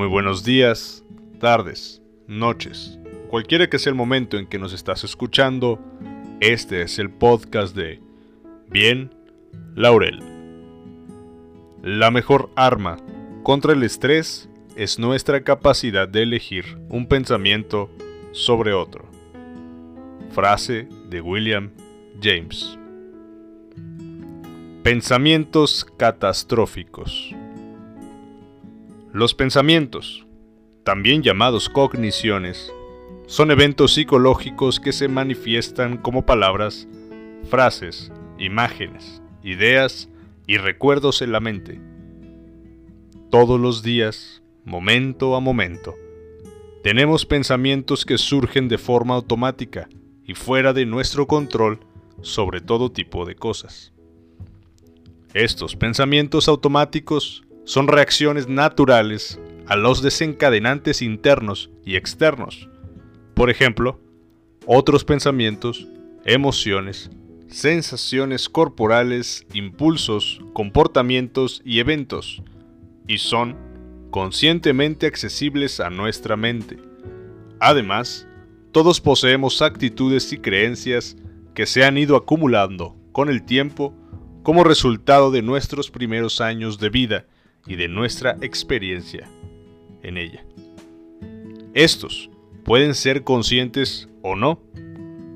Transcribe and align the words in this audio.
Muy 0.00 0.08
buenos 0.08 0.44
días, 0.44 1.04
tardes, 1.40 2.00
noches, 2.26 2.98
cualquiera 3.28 3.68
que 3.68 3.78
sea 3.78 3.90
el 3.90 3.96
momento 3.96 4.38
en 4.38 4.46
que 4.46 4.58
nos 4.58 4.72
estás 4.72 5.04
escuchando, 5.04 5.78
este 6.40 6.80
es 6.80 6.98
el 6.98 7.10
podcast 7.10 7.76
de 7.76 8.00
Bien 8.70 9.14
Laurel. 9.74 10.20
La 11.82 12.10
mejor 12.10 12.48
arma 12.56 12.96
contra 13.42 13.74
el 13.74 13.82
estrés 13.82 14.48
es 14.74 14.98
nuestra 14.98 15.44
capacidad 15.44 16.08
de 16.08 16.22
elegir 16.22 16.78
un 16.88 17.06
pensamiento 17.06 17.90
sobre 18.32 18.72
otro. 18.72 19.04
Frase 20.30 20.88
de 21.10 21.20
William 21.20 21.72
James. 22.22 22.78
Pensamientos 24.82 25.86
catastróficos. 25.98 27.34
Los 29.12 29.34
pensamientos, 29.34 30.24
también 30.84 31.24
llamados 31.24 31.68
cogniciones, 31.68 32.72
son 33.26 33.50
eventos 33.50 33.94
psicológicos 33.94 34.78
que 34.78 34.92
se 34.92 35.08
manifiestan 35.08 35.96
como 35.96 36.24
palabras, 36.24 36.86
frases, 37.48 38.12
imágenes, 38.38 39.20
ideas 39.42 40.08
y 40.46 40.58
recuerdos 40.58 41.22
en 41.22 41.32
la 41.32 41.40
mente. 41.40 41.80
Todos 43.30 43.58
los 43.58 43.82
días, 43.82 44.44
momento 44.64 45.34
a 45.34 45.40
momento, 45.40 45.96
tenemos 46.84 47.26
pensamientos 47.26 48.04
que 48.04 48.16
surgen 48.16 48.68
de 48.68 48.78
forma 48.78 49.16
automática 49.16 49.88
y 50.24 50.34
fuera 50.34 50.72
de 50.72 50.86
nuestro 50.86 51.26
control 51.26 51.80
sobre 52.22 52.60
todo 52.60 52.92
tipo 52.92 53.26
de 53.26 53.34
cosas. 53.34 53.92
Estos 55.34 55.74
pensamientos 55.74 56.46
automáticos 56.46 57.42
son 57.70 57.86
reacciones 57.86 58.48
naturales 58.48 59.38
a 59.68 59.76
los 59.76 60.02
desencadenantes 60.02 61.02
internos 61.02 61.70
y 61.84 61.94
externos. 61.94 62.68
Por 63.34 63.48
ejemplo, 63.48 64.00
otros 64.66 65.04
pensamientos, 65.04 65.86
emociones, 66.24 67.12
sensaciones 67.46 68.48
corporales, 68.48 69.46
impulsos, 69.52 70.40
comportamientos 70.52 71.62
y 71.64 71.78
eventos, 71.78 72.42
y 73.06 73.18
son 73.18 73.56
conscientemente 74.10 75.06
accesibles 75.06 75.78
a 75.78 75.90
nuestra 75.90 76.36
mente. 76.36 76.76
Además, 77.60 78.26
todos 78.72 79.00
poseemos 79.00 79.62
actitudes 79.62 80.32
y 80.32 80.38
creencias 80.38 81.16
que 81.54 81.66
se 81.66 81.84
han 81.84 81.98
ido 81.98 82.16
acumulando 82.16 82.96
con 83.12 83.28
el 83.28 83.44
tiempo 83.44 83.94
como 84.42 84.64
resultado 84.64 85.30
de 85.30 85.42
nuestros 85.42 85.88
primeros 85.88 86.40
años 86.40 86.80
de 86.80 86.88
vida 86.88 87.26
y 87.66 87.76
de 87.76 87.88
nuestra 87.88 88.36
experiencia 88.40 89.28
en 90.02 90.16
ella. 90.16 90.44
Estos 91.74 92.30
pueden 92.64 92.94
ser 92.94 93.24
conscientes 93.24 94.08
o 94.22 94.36
no, 94.36 94.60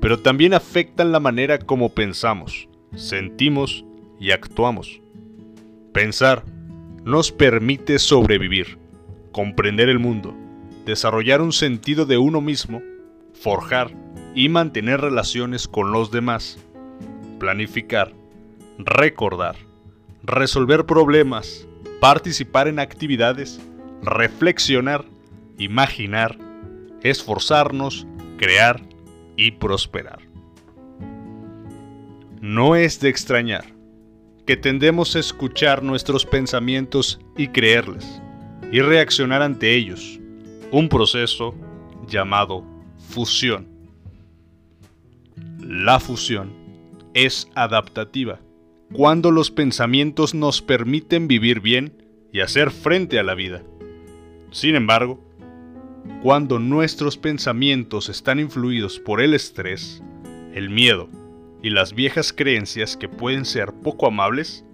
pero 0.01 0.19
también 0.19 0.53
afectan 0.53 1.11
la 1.11 1.19
manera 1.19 1.59
como 1.59 1.89
pensamos, 1.89 2.67
sentimos 2.95 3.85
y 4.19 4.31
actuamos. 4.31 5.01
Pensar 5.93 6.43
nos 7.03 7.31
permite 7.31 7.99
sobrevivir, 7.99 8.77
comprender 9.31 9.89
el 9.89 9.99
mundo, 9.99 10.35
desarrollar 10.85 11.41
un 11.41 11.53
sentido 11.53 12.05
de 12.05 12.17
uno 12.17 12.41
mismo, 12.41 12.81
forjar 13.33 13.91
y 14.33 14.49
mantener 14.49 15.01
relaciones 15.01 15.67
con 15.67 15.91
los 15.91 16.11
demás, 16.11 16.57
planificar, 17.39 18.13
recordar, 18.77 19.55
resolver 20.23 20.85
problemas, 20.85 21.67
participar 21.99 22.67
en 22.67 22.79
actividades, 22.79 23.59
reflexionar, 24.01 25.05
imaginar, 25.57 26.37
esforzarnos, 27.01 28.05
crear 28.37 28.81
y 29.37 29.51
prosperar. 29.51 30.19
No 32.41 32.75
es 32.75 32.99
de 32.99 33.09
extrañar 33.09 33.65
que 34.45 34.55
tendemos 34.55 35.15
a 35.15 35.19
escuchar 35.19 35.81
nuestros 35.81 36.25
pensamientos 36.25 37.19
y 37.35 37.47
creerles, 37.47 38.21
y 38.71 38.79
reaccionar 38.81 39.41
ante 39.41 39.73
ellos, 39.73 40.19
un 40.71 40.87
proceso 40.87 41.55
llamado 42.07 42.63
fusión. 43.09 43.67
La 45.59 45.99
fusión 45.99 46.53
es 47.13 47.49
adaptativa 47.55 48.39
cuando 48.93 49.31
los 49.31 49.51
pensamientos 49.51 50.33
nos 50.33 50.61
permiten 50.61 51.27
vivir 51.27 51.59
bien 51.59 52.03
y 52.31 52.41
hacer 52.41 52.71
frente 52.71 53.19
a 53.19 53.23
la 53.23 53.35
vida. 53.35 53.63
Sin 54.51 54.75
embargo, 54.75 55.23
cuando 56.21 56.59
nuestros 56.59 57.17
pensamientos 57.17 58.09
están 58.09 58.39
influidos 58.39 58.99
por 58.99 59.21
el 59.21 59.33
estrés, 59.33 60.03
el 60.53 60.69
miedo 60.69 61.09
y 61.61 61.69
las 61.69 61.93
viejas 61.93 62.31
creencias 62.31 62.95
que 62.95 63.09
pueden 63.09 63.45
ser 63.45 63.73
poco 63.73 64.07
amables, 64.07 64.65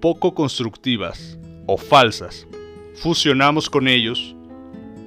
poco 0.00 0.34
constructivas 0.34 1.38
o 1.66 1.76
falsas, 1.76 2.46
fusionamos 2.94 3.68
con 3.68 3.88
ellos, 3.88 4.36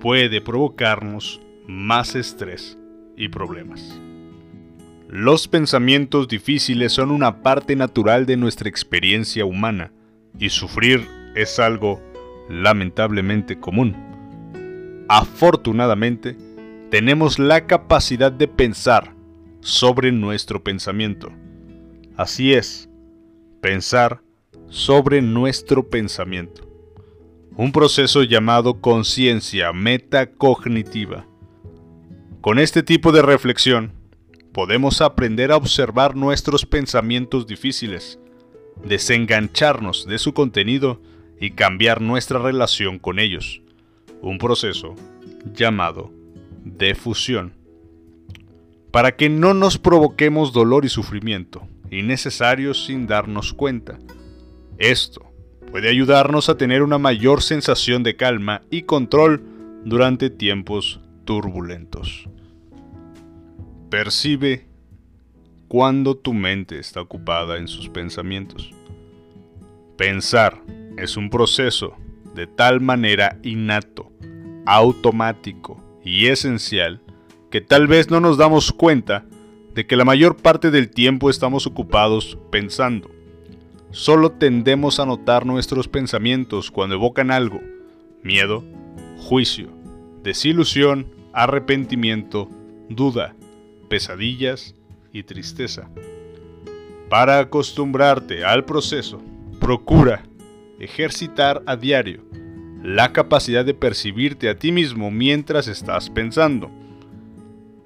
puede 0.02 0.42
provocarnos 0.42 1.42
más 1.68 2.16
estrés 2.16 2.78
y 3.16 3.30
problemas. 3.30 4.00
Los 5.10 5.48
pensamientos 5.48 6.28
difíciles 6.28 6.92
son 6.92 7.12
una 7.12 7.42
parte 7.42 7.78
natural 7.78 8.26
de 8.26 8.36
nuestra 8.36 8.68
experiencia 8.68 9.46
humana 9.46 9.94
y 10.38 10.50
sufrir 10.50 11.08
es 11.34 11.60
algo 11.60 12.02
lamentablemente 12.50 13.58
común. 13.58 13.96
Afortunadamente, 15.08 16.36
tenemos 16.92 17.40
la 17.40 17.68
capacidad 17.68 18.34
de 18.34 18.50
pensar 18.50 19.16
sobre 19.62 20.12
nuestro 20.12 20.62
pensamiento. 20.62 21.32
Así 22.18 22.54
es, 22.54 22.90
pensar 23.62 24.22
sobre 24.68 25.22
nuestro 25.22 25.90
pensamiento. 25.90 26.68
Un 27.56 27.72
proceso 27.72 28.24
llamado 28.24 28.82
conciencia 28.82 29.72
metacognitiva. 29.72 31.26
Con 32.42 32.60
este 32.60 32.84
tipo 32.84 33.14
de 33.14 33.22
reflexión, 33.22 33.97
podemos 34.58 35.02
aprender 35.02 35.52
a 35.52 35.56
observar 35.56 36.16
nuestros 36.16 36.66
pensamientos 36.66 37.46
difíciles, 37.46 38.18
desengancharnos 38.84 40.08
de 40.08 40.18
su 40.18 40.34
contenido 40.34 41.00
y 41.40 41.52
cambiar 41.52 42.02
nuestra 42.02 42.40
relación 42.40 42.98
con 42.98 43.20
ellos. 43.20 43.62
Un 44.20 44.40
proceso 44.40 44.96
llamado 45.54 46.12
defusión. 46.64 47.54
Para 48.90 49.16
que 49.16 49.30
no 49.30 49.54
nos 49.54 49.78
provoquemos 49.78 50.54
dolor 50.54 50.86
y 50.86 50.90
sufrimiento 50.90 51.62
innecesarios 51.92 52.88
sin 52.88 53.06
darnos 53.06 53.54
cuenta. 53.54 54.00
Esto 54.80 55.22
puede 55.70 55.88
ayudarnos 55.88 56.50
a 56.50 56.58
tener 56.58 56.82
una 56.82 56.98
mayor 56.98 57.44
sensación 57.44 58.02
de 58.02 58.16
calma 58.16 58.64
y 58.72 58.82
control 58.82 59.44
durante 59.86 60.32
tiempos 60.32 61.00
turbulentos. 61.26 62.28
Percibe 63.90 64.66
cuando 65.70 66.18
tu 66.18 66.34
mente 66.34 66.78
está 66.78 67.00
ocupada 67.00 67.58
en 67.58 67.70
sus 67.70 67.88
pensamientos. 67.88 68.74
Pensar 69.96 70.62
es 70.98 71.16
un 71.16 71.30
proceso 71.30 71.96
de 72.36 72.48
tal 72.48 72.82
manera 72.82 73.40
innato, 73.44 74.12
automático 74.66 75.82
y 76.04 76.28
esencial 76.28 77.02
que 77.50 77.62
tal 77.62 77.88
vez 77.88 78.10
no 78.10 78.20
nos 78.20 78.38
damos 78.38 78.74
cuenta 78.74 79.24
de 79.74 79.88
que 79.88 79.96
la 79.96 80.04
mayor 80.04 80.36
parte 80.36 80.70
del 80.70 80.90
tiempo 80.90 81.30
estamos 81.30 81.66
ocupados 81.66 82.38
pensando. 82.52 83.10
Solo 83.92 84.34
tendemos 84.34 85.00
a 85.00 85.06
notar 85.06 85.46
nuestros 85.46 85.88
pensamientos 85.88 86.72
cuando 86.72 86.96
evocan 86.96 87.32
algo, 87.32 87.62
miedo, 88.22 88.66
juicio, 89.18 89.70
desilusión, 90.24 91.08
arrepentimiento, 91.32 92.50
duda, 92.90 93.34
pesadillas 93.88 94.76
y 95.14 95.24
tristeza. 95.24 95.90
Para 97.10 97.40
acostumbrarte 97.40 98.44
al 98.44 98.66
proceso, 98.66 99.22
procura 99.60 100.24
ejercitar 100.80 101.64
a 101.66 101.76
diario 101.76 102.22
la 102.84 103.12
capacidad 103.12 103.66
de 103.66 103.74
percibirte 103.74 104.50
a 104.50 104.58
ti 104.58 104.72
mismo 104.72 105.10
mientras 105.10 105.68
estás 105.68 106.10
pensando. 106.10 106.70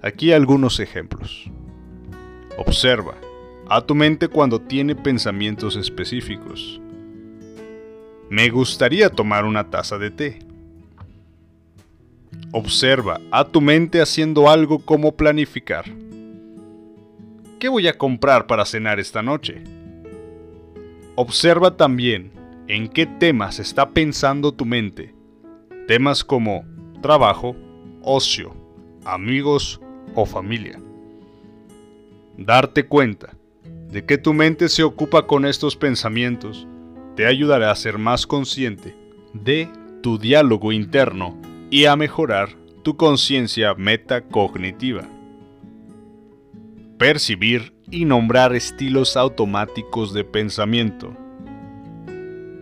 Aquí 0.01 0.31
algunos 0.31 0.79
ejemplos. 0.79 1.49
Observa 2.57 3.15
a 3.69 3.81
tu 3.81 3.95
mente 3.95 4.27
cuando 4.27 4.59
tiene 4.59 4.95
pensamientos 4.95 5.75
específicos. 5.75 6.81
Me 8.29 8.49
gustaría 8.49 9.09
tomar 9.09 9.45
una 9.45 9.69
taza 9.69 9.97
de 9.97 10.11
té. 10.11 10.39
Observa 12.53 13.21
a 13.31 13.45
tu 13.45 13.61
mente 13.61 14.01
haciendo 14.01 14.49
algo 14.49 14.79
como 14.79 15.15
planificar. 15.15 15.85
¿Qué 17.59 17.69
voy 17.69 17.87
a 17.87 17.97
comprar 17.97 18.45
para 18.45 18.65
cenar 18.65 18.99
esta 18.99 19.21
noche? 19.21 19.63
Observa 21.15 21.77
también 21.77 22.33
en 22.67 22.89
qué 22.89 23.05
temas 23.05 23.59
está 23.59 23.91
pensando 23.91 24.51
tu 24.51 24.65
mente. 24.65 25.15
Temas 25.87 26.25
como 26.25 26.65
trabajo, 27.01 27.55
ocio, 28.01 28.53
amigos 29.05 29.79
o 30.13 30.25
familia. 30.25 30.77
Darte 32.37 32.85
cuenta 32.85 33.33
de 33.87 34.05
que 34.05 34.17
tu 34.17 34.33
mente 34.33 34.67
se 34.67 34.83
ocupa 34.83 35.25
con 35.25 35.45
estos 35.45 35.77
pensamientos 35.77 36.67
te 37.15 37.27
ayudará 37.27 37.71
a 37.71 37.75
ser 37.75 37.97
más 37.97 38.27
consciente 38.27 38.93
de 39.33 39.69
tu 40.01 40.17
diálogo 40.17 40.73
interno 40.73 41.37
y 41.71 41.85
a 41.85 41.95
mejorar 41.95 42.49
tu 42.83 42.97
conciencia 42.97 43.73
metacognitiva. 43.73 45.07
Percibir 46.97 47.73
y 47.89 48.03
nombrar 48.03 48.53
estilos 48.53 49.15
automáticos 49.15 50.13
de 50.13 50.25
pensamiento, 50.25 51.15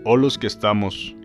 o 0.06 0.16
los 0.16 0.38
que 0.38 0.48
estamos 0.48 1.16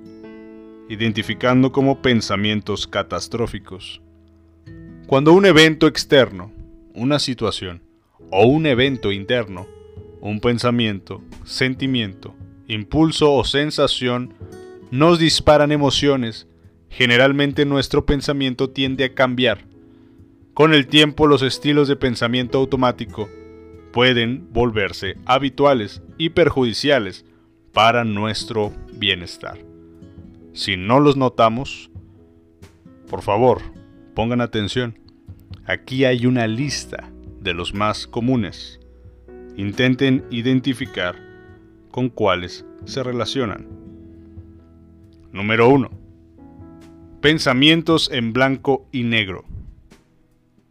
identificando 0.89 1.73
como 1.73 2.01
pensamientos 2.01 2.87
catastróficos. 2.87 4.01
Cuando 5.07 5.35
un 5.35 5.45
evento 5.45 5.87
externo, 5.87 6.51
una 6.95 7.19
situación 7.19 7.83
o 8.31 8.47
un 8.47 8.65
evento 8.65 9.13
interno, 9.13 9.67
un 10.23 10.41
pensamiento, 10.41 11.23
sentimiento, 11.45 12.35
impulso 12.67 13.35
o 13.35 13.45
sensación 13.45 14.33
nos 14.91 15.19
disparan 15.19 15.71
emociones, 15.71 16.49
generalmente 16.95 17.67
nuestro 17.67 18.07
pensamiento 18.07 18.71
tiende 18.71 19.03
a 19.05 19.15
cambiar. 19.15 19.65
Con 20.55 20.73
el 20.73 20.87
tiempo 20.87 21.27
los 21.27 21.43
estilos 21.43 21.89
de 21.89 21.97
pensamiento 21.97 22.59
automático 22.59 23.29
pueden 23.93 24.47
volverse 24.53 25.17
habituales 25.27 26.03
y 26.19 26.31
perjudiciales 26.31 27.25
para 27.73 28.05
nuestro 28.05 28.73
bienestar. 28.93 29.59
Si 30.53 30.77
no 30.77 31.01
los 31.01 31.17
notamos, 31.17 31.91
por 33.11 33.23
favor, 33.23 33.61
pongan 34.15 34.41
atención. 34.41 34.97
Aquí 35.67 36.05
hay 36.05 36.27
una 36.27 36.47
lista 36.47 37.11
de 37.41 37.55
los 37.55 37.75
más 37.75 38.07
comunes. 38.07 38.79
Intenten 39.57 40.25
identificar 40.31 41.17
con 41.91 42.09
cuáles 42.09 42.65
se 42.85 43.03
relacionan. 43.03 43.67
Número 45.33 45.69
1. 45.69 46.04
Pensamientos 47.25 48.11
en 48.13 48.35
blanco 48.35 48.87
y 48.93 49.03
negro. 49.03 49.47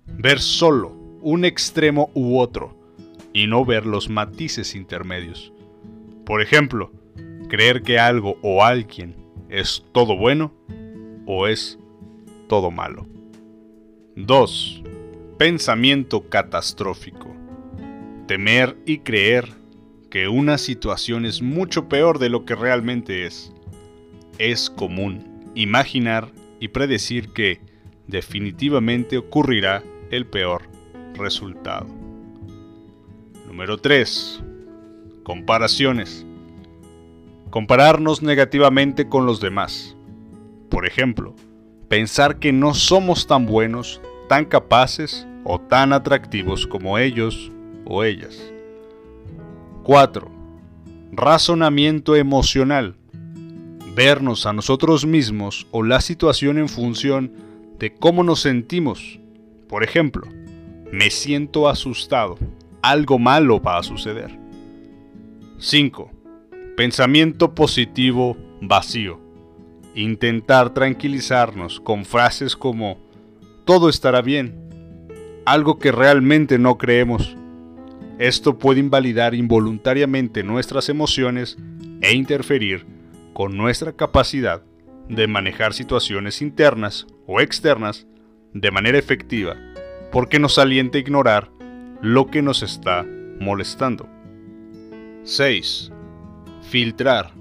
Ver 0.05 0.39
solo 0.39 0.89
un 1.19 1.45
extremo 1.45 2.11
u 2.13 2.37
otro 2.37 2.77
y 3.33 3.47
no 3.47 3.65
ver 3.65 3.87
los 3.87 4.07
matices 4.07 4.75
intermedios. 4.75 5.51
Por 6.27 6.43
ejemplo, 6.43 6.91
creer 7.49 7.81
que 7.81 7.97
algo 7.97 8.37
o 8.43 8.63
alguien 8.63 9.15
¿Es 9.49 9.83
todo 9.93 10.15
bueno 10.15 10.53
o 11.25 11.47
es 11.47 11.79
todo 12.47 12.69
malo? 12.69 13.07
2. 14.15 14.83
Pensamiento 15.39 16.29
catastrófico. 16.29 17.35
Temer 18.27 18.77
y 18.85 18.99
creer 18.99 19.49
que 20.11 20.27
una 20.27 20.59
situación 20.59 21.25
es 21.25 21.41
mucho 21.41 21.89
peor 21.89 22.19
de 22.19 22.29
lo 22.29 22.45
que 22.45 22.53
realmente 22.53 23.25
es. 23.25 23.51
Es 24.37 24.69
común 24.69 25.33
imaginar 25.55 26.31
y 26.63 26.69
predecir 26.69 27.33
que 27.33 27.59
definitivamente 28.07 29.17
ocurrirá 29.17 29.83
el 30.11 30.25
peor 30.25 30.61
resultado. 31.13 31.87
Número 33.45 33.77
3. 33.77 34.41
Comparaciones 35.23 36.25
compararnos 37.49 38.23
negativamente 38.23 39.09
con 39.09 39.25
los 39.25 39.41
demás. 39.41 39.97
Por 40.69 40.87
ejemplo, 40.87 41.35
pensar 41.89 42.39
que 42.39 42.53
no 42.53 42.73
somos 42.73 43.27
tan 43.27 43.45
buenos, 43.45 43.99
tan 44.29 44.45
capaces 44.45 45.27
o 45.43 45.59
tan 45.59 45.91
atractivos 45.91 46.65
como 46.65 46.97
ellos 46.97 47.51
o 47.83 48.05
ellas. 48.05 48.53
4. 49.83 50.31
Razonamiento 51.11 52.15
emocional. 52.15 52.95
Vernos 53.95 54.47
a 54.47 54.53
nosotros 54.53 55.05
mismos 55.05 55.67
o 55.69 55.83
la 55.83 56.01
situación 56.01 56.57
en 56.57 56.67
función 56.67 57.31
de 57.77 57.93
cómo 57.93 58.23
nos 58.23 58.39
sentimos. 58.39 59.19
Por 59.67 59.83
ejemplo, 59.83 60.27
me 60.91 61.11
siento 61.11 61.69
asustado. 61.69 62.39
Algo 62.81 63.19
malo 63.19 63.61
va 63.61 63.77
a 63.77 63.83
suceder. 63.83 64.39
5. 65.59 66.09
Pensamiento 66.75 67.53
positivo 67.53 68.35
vacío. 68.61 69.19
Intentar 69.93 70.73
tranquilizarnos 70.73 71.79
con 71.79 72.03
frases 72.03 72.55
como 72.55 72.97
todo 73.63 73.89
estará 73.89 74.23
bien, 74.23 74.55
algo 75.45 75.77
que 75.77 75.91
realmente 75.91 76.57
no 76.57 76.79
creemos. 76.79 77.37
Esto 78.17 78.57
puede 78.57 78.79
invalidar 78.79 79.35
involuntariamente 79.35 80.41
nuestras 80.41 80.89
emociones 80.89 81.57
e 82.01 82.15
interferir 82.15 82.87
con 83.33 83.57
nuestra 83.57 83.93
capacidad 83.93 84.63
de 85.09 85.27
manejar 85.27 85.73
situaciones 85.73 86.41
internas 86.41 87.07
o 87.27 87.41
externas 87.41 88.07
de 88.53 88.71
manera 88.71 88.97
efectiva 88.97 89.57
porque 90.11 90.39
nos 90.39 90.57
alienta 90.57 90.97
a 90.97 91.01
ignorar 91.01 91.51
lo 92.01 92.27
que 92.27 92.41
nos 92.41 92.61
está 92.63 93.05
molestando. 93.39 94.07
6 95.23 95.91
filtrar, 96.63 97.31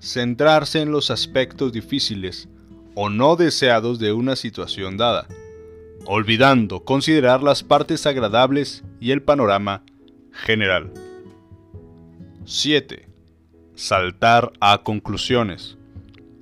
centrarse 0.00 0.80
en 0.80 0.90
los 0.90 1.10
aspectos 1.10 1.72
difíciles 1.72 2.48
o 2.94 3.10
no 3.10 3.36
deseados 3.36 3.98
de 3.98 4.12
una 4.12 4.36
situación 4.36 4.96
dada, 4.96 5.26
olvidando 6.06 6.84
considerar 6.84 7.42
las 7.42 7.62
partes 7.62 8.06
agradables 8.06 8.84
y 9.00 9.10
el 9.10 9.22
panorama 9.22 9.84
general. 10.32 10.92
7. 12.44 13.07
Saltar 13.78 14.52
a 14.60 14.82
conclusiones. 14.82 15.78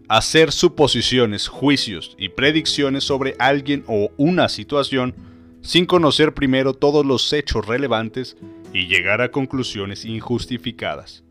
Hacer 0.09 0.53
suposiciones, 0.53 1.49
juicios 1.49 2.17
y 2.19 2.31
predicciones 2.31 3.05
sobre 3.05 3.37
alguien 3.38 3.85
o 3.87 4.11
una 4.17 4.49
situación 4.49 5.15
sin 5.61 5.87
conocer 5.87 6.35
primero 6.35 6.75
todos 6.75 7.05
los 7.05 7.33
hechos 7.33 7.67
relevantes 7.67 8.37
y 8.73 8.87
llegar 8.87 9.21
a 9.21 9.31
conclusiones 9.31 10.05
injustificadas 10.05 11.27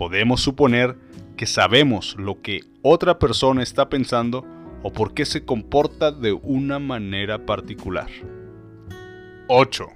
podemos 0.00 0.40
suponer 0.40 0.96
que 1.36 1.44
sabemos 1.44 2.16
lo 2.18 2.40
que 2.40 2.62
otra 2.80 3.18
persona 3.18 3.62
está 3.62 3.90
pensando 3.90 4.46
o 4.82 4.90
por 4.94 5.12
qué 5.12 5.26
se 5.26 5.44
comporta 5.44 6.10
de 6.10 6.32
una 6.32 6.78
manera 6.78 7.44
particular. 7.44 8.08
8. 9.48 9.88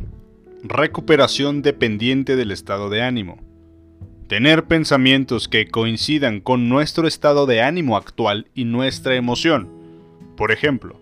Recuperación 0.63 1.63
dependiente 1.63 2.37
del 2.37 2.51
estado 2.51 2.91
de 2.91 3.01
ánimo. 3.01 3.39
Tener 4.28 4.64
pensamientos 4.64 5.49
que 5.49 5.69
coincidan 5.69 6.40
con 6.40 6.71
nuestro 6.71 7.07
estado 7.07 7.45
de 7.45 7.61
ánimo 7.61 7.97
actual 7.97 8.47
y 8.54 8.64
nuestra 8.64 9.16
emoción. 9.16 9.69
Por 10.37 10.50
ejemplo, 10.50 10.99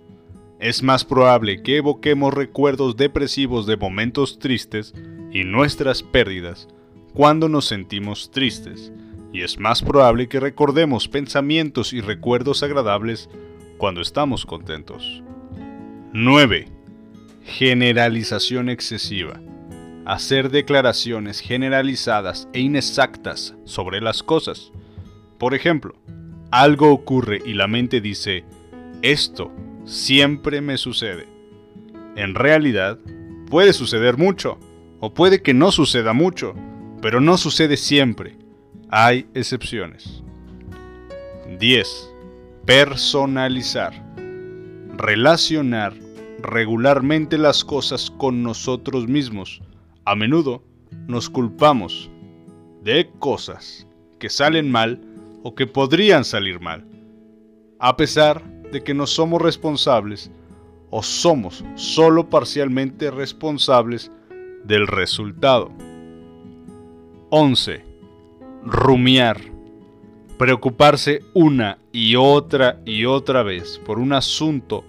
es 0.58 0.82
más 0.82 1.04
probable 1.04 1.62
que 1.62 1.76
evoquemos 1.76 2.34
recuerdos 2.34 2.96
depresivos 2.96 3.66
de 3.66 3.76
momentos 3.76 4.40
tristes 4.40 4.92
y 5.32 5.44
nuestras 5.44 6.02
pérdidas 6.02 6.68
cuando 7.14 7.48
nos 7.48 7.66
sentimos 7.66 8.30
tristes, 8.30 8.92
y 9.32 9.42
es 9.42 9.58
más 9.58 9.82
probable 9.82 10.28
que 10.28 10.40
recordemos 10.40 11.08
pensamientos 11.08 11.92
y 11.92 12.00
recuerdos 12.00 12.62
agradables 12.62 13.28
cuando 13.78 14.00
estamos 14.00 14.46
contentos. 14.46 15.22
9. 16.12 16.68
Generalización 17.44 18.68
excesiva. 18.68 19.40
Hacer 20.04 20.50
declaraciones 20.50 21.40
generalizadas 21.40 22.48
e 22.52 22.60
inexactas 22.60 23.54
sobre 23.64 24.00
las 24.00 24.22
cosas. 24.22 24.72
Por 25.38 25.54
ejemplo, 25.54 25.94
algo 26.50 26.90
ocurre 26.92 27.40
y 27.44 27.54
la 27.54 27.68
mente 27.68 28.00
dice, 28.00 28.44
esto 29.02 29.52
siempre 29.84 30.60
me 30.60 30.76
sucede. 30.76 31.26
En 32.16 32.34
realidad, 32.34 32.98
puede 33.48 33.72
suceder 33.72 34.18
mucho, 34.18 34.58
o 35.00 35.14
puede 35.14 35.42
que 35.42 35.54
no 35.54 35.72
suceda 35.72 36.12
mucho, 36.12 36.54
pero 37.00 37.20
no 37.20 37.36
sucede 37.38 37.76
siempre. 37.76 38.36
Hay 38.88 39.26
excepciones. 39.34 40.22
10. 41.58 42.14
Personalizar. 42.66 43.92
Relacionar 44.96 45.94
regularmente 46.42 47.38
las 47.38 47.64
cosas 47.64 48.10
con 48.10 48.42
nosotros 48.42 49.08
mismos. 49.08 49.62
A 50.04 50.16
menudo 50.16 50.64
nos 51.06 51.30
culpamos 51.30 52.10
de 52.82 53.08
cosas 53.20 53.86
que 54.18 54.28
salen 54.28 54.68
mal 54.68 55.00
o 55.44 55.54
que 55.54 55.68
podrían 55.68 56.24
salir 56.24 56.58
mal, 56.58 56.84
a 57.78 57.96
pesar 57.96 58.42
de 58.72 58.82
que 58.82 58.94
no 58.94 59.06
somos 59.06 59.40
responsables 59.40 60.32
o 60.90 61.04
somos 61.04 61.64
solo 61.76 62.28
parcialmente 62.28 63.12
responsables 63.12 64.10
del 64.64 64.88
resultado. 64.88 65.70
11. 67.30 67.84
Rumiar. 68.64 69.40
Preocuparse 70.36 71.20
una 71.32 71.78
y 71.92 72.16
otra 72.16 72.80
y 72.84 73.04
otra 73.04 73.44
vez 73.44 73.80
por 73.86 74.00
un 74.00 74.12
asunto 74.12 74.84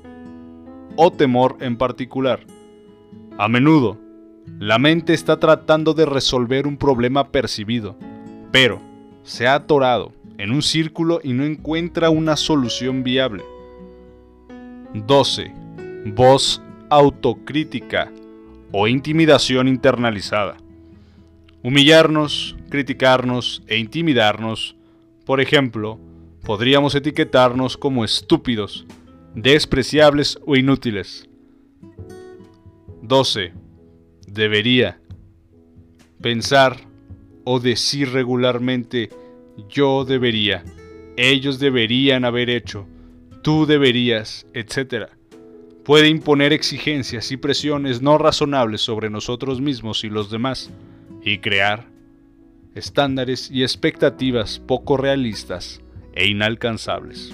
o 0.96 1.12
temor 1.12 1.58
en 1.60 1.78
particular. 1.78 2.40
A 3.38 3.48
menudo, 3.48 4.03
la 4.60 4.80
mente 4.80 5.14
está 5.14 5.40
tratando 5.40 5.94
de 5.94 6.06
resolver 6.06 6.68
un 6.68 6.78
problema 6.78 7.30
percibido, 7.30 7.98
pero 8.52 8.82
se 9.24 9.48
ha 9.48 9.56
atorado 9.56 10.14
en 10.38 10.52
un 10.52 10.62
círculo 10.62 11.20
y 11.24 11.34
no 11.34 11.44
encuentra 11.44 12.10
una 12.10 12.36
solución 12.36 13.04
viable. 13.04 13.44
12. 14.94 15.52
Voz 16.06 16.62
autocrítica 16.90 18.12
o 18.72 18.88
intimidación 18.88 19.68
internalizada. 19.68 20.58
Humillarnos, 21.64 22.56
criticarnos 22.70 23.64
e 23.68 23.78
intimidarnos, 23.78 24.76
por 25.26 25.40
ejemplo, 25.40 26.00
podríamos 26.44 26.94
etiquetarnos 26.96 27.78
como 27.78 28.04
estúpidos, 28.04 28.86
despreciables 29.34 30.38
o 30.46 30.56
inútiles. 30.56 31.30
12. 33.02 33.63
Debería. 34.28 35.00
Pensar 36.22 36.78
o 37.44 37.60
decir 37.60 38.12
regularmente 38.12 39.10
yo 39.70 40.06
debería, 40.06 40.64
ellos 41.18 41.60
deberían 41.60 42.26
haber 42.26 42.50
hecho, 42.50 42.88
tú 43.42 43.66
deberías, 43.66 44.48
etc. 44.54 45.10
Puede 45.84 46.08
imponer 46.08 46.54
exigencias 46.54 47.32
y 47.32 47.38
presiones 47.38 48.02
no 48.02 48.18
razonables 48.18 48.82
sobre 48.82 49.10
nosotros 49.10 49.62
mismos 49.62 50.04
y 50.04 50.10
los 50.10 50.32
demás, 50.32 50.72
y 51.24 51.40
crear 51.40 51.88
estándares 52.76 53.52
y 53.52 53.62
expectativas 53.62 54.60
poco 54.60 54.98
realistas 54.98 55.82
e 56.16 56.28
inalcanzables. 56.28 57.34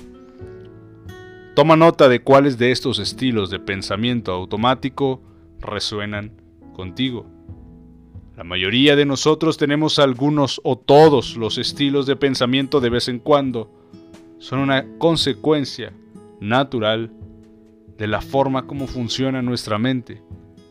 Toma 1.55 1.75
nota 1.75 2.09
de 2.09 2.21
cuáles 2.21 2.57
de 2.57 2.71
estos 2.71 2.99
estilos 2.99 3.49
de 3.49 3.59
pensamiento 3.59 4.31
automático 4.31 5.21
resuenan 5.59 6.31
contigo. 6.79 7.25
La 8.37 8.45
mayoría 8.45 8.95
de 8.95 9.05
nosotros 9.05 9.57
tenemos 9.57 9.99
algunos 9.99 10.61
o 10.63 10.77
todos 10.77 11.35
los 11.35 11.57
estilos 11.57 12.05
de 12.05 12.15
pensamiento 12.15 12.79
de 12.79 12.89
vez 12.89 13.09
en 13.09 13.19
cuando. 13.19 13.69
Son 14.37 14.59
una 14.59 14.85
consecuencia 14.97 15.91
natural 16.39 17.11
de 17.97 18.07
la 18.07 18.21
forma 18.21 18.65
como 18.65 18.87
funciona 18.87 19.41
nuestra 19.41 19.77
mente, 19.77 20.23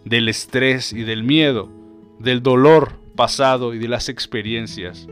del 0.07 0.31
estrés 0.31 0.95
y 0.95 1.03
del 1.03 1.25
miedo, 1.25 1.71
del 2.19 2.43
dolor 2.43 2.93
pasado 3.15 3.75
y 3.75 3.79
de 3.79 3.89
las 3.89 4.09
experiencias 4.09 5.07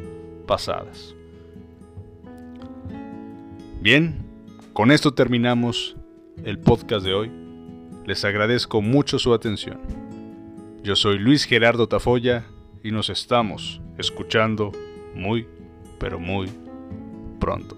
pasadas. 0.46 1.14
Bien, 3.82 4.24
con 4.72 4.90
esto 4.90 5.12
terminamos 5.12 5.94
el 6.42 6.58
podcast 6.58 7.04
de 7.04 7.12
hoy. 7.12 7.30
Les 8.06 8.24
agradezco 8.24 8.80
mucho 8.80 9.18
su 9.18 9.34
atención. 9.34 10.05
Yo 10.86 10.94
soy 10.94 11.18
Luis 11.18 11.46
Gerardo 11.46 11.88
Tafoya 11.88 12.44
y 12.84 12.92
nos 12.92 13.10
estamos 13.10 13.80
escuchando 13.98 14.70
muy, 15.16 15.48
pero 15.98 16.20
muy 16.20 16.48
pronto. 17.40 17.74